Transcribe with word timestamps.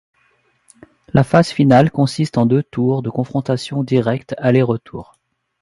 La 1.13 1.23
phase 1.23 1.49
finale 1.49 1.91
consiste 1.91 2.39
en 2.39 2.47
deux 2.47 2.63
tours 2.63 3.03
de 3.03 3.11
confrontations 3.11 3.83
directes 3.83 4.33
aller-retour. 4.39 5.13